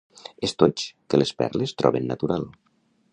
[0.47, 2.49] Estoig que les perles troben natural.